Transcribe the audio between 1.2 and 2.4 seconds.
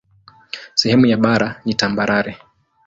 bara ni tambarare.